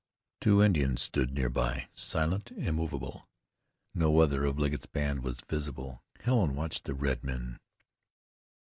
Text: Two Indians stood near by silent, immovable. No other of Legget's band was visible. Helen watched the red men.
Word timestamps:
Two 0.39 0.63
Indians 0.63 0.99
stood 0.99 1.29
near 1.31 1.47
by 1.51 1.87
silent, 1.93 2.51
immovable. 2.57 3.29
No 3.93 4.17
other 4.19 4.45
of 4.45 4.57
Legget's 4.57 4.87
band 4.87 5.21
was 5.23 5.41
visible. 5.41 6.01
Helen 6.21 6.55
watched 6.55 6.85
the 6.85 6.95
red 6.95 7.23
men. 7.23 7.59